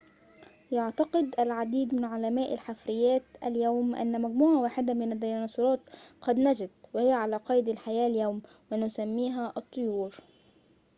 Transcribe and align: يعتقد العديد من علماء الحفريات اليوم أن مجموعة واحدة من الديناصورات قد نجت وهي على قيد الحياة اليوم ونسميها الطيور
يعتقد 0.71 1.35
العديد 1.39 1.93
من 1.95 2.05
علماء 2.05 2.53
الحفريات 2.53 3.23
اليوم 3.43 3.95
أن 3.95 4.21
مجموعة 4.21 4.61
واحدة 4.61 4.93
من 4.93 5.11
الديناصورات 5.11 5.79
قد 6.21 6.39
نجت 6.39 6.71
وهي 6.93 7.11
على 7.11 7.37
قيد 7.37 7.69
الحياة 7.69 8.07
اليوم 8.07 8.41
ونسميها 8.71 9.53
الطيور 9.57 10.15